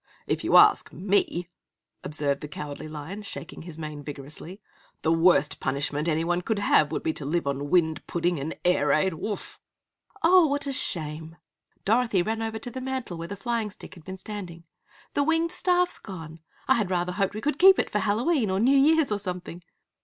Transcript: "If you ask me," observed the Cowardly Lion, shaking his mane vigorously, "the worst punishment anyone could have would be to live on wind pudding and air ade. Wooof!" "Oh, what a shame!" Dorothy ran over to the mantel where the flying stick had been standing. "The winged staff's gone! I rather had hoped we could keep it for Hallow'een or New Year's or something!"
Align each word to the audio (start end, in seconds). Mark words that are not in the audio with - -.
"If 0.25 0.43
you 0.43 0.57
ask 0.57 0.91
me," 0.91 1.47
observed 2.03 2.41
the 2.41 2.47
Cowardly 2.47 2.87
Lion, 2.87 3.21
shaking 3.21 3.61
his 3.61 3.77
mane 3.77 4.01
vigorously, 4.01 4.59
"the 5.03 5.11
worst 5.11 5.59
punishment 5.59 6.07
anyone 6.07 6.41
could 6.41 6.57
have 6.57 6.91
would 6.91 7.03
be 7.03 7.13
to 7.13 7.23
live 7.23 7.45
on 7.45 7.69
wind 7.69 8.07
pudding 8.07 8.39
and 8.39 8.57
air 8.65 8.91
ade. 8.91 9.13
Wooof!" 9.13 9.59
"Oh, 10.23 10.47
what 10.47 10.65
a 10.65 10.73
shame!" 10.73 11.35
Dorothy 11.85 12.23
ran 12.23 12.41
over 12.41 12.57
to 12.57 12.71
the 12.71 12.81
mantel 12.81 13.15
where 13.19 13.27
the 13.27 13.35
flying 13.37 13.69
stick 13.69 13.93
had 13.93 14.03
been 14.03 14.17
standing. 14.17 14.63
"The 15.13 15.21
winged 15.21 15.51
staff's 15.51 15.99
gone! 15.99 16.39
I 16.67 16.81
rather 16.83 17.11
had 17.11 17.25
hoped 17.25 17.35
we 17.35 17.41
could 17.41 17.59
keep 17.59 17.77
it 17.77 17.91
for 17.91 17.99
Hallow'een 17.99 18.49
or 18.49 18.59
New 18.59 18.75
Year's 18.75 19.11
or 19.11 19.19
something!" 19.19 19.61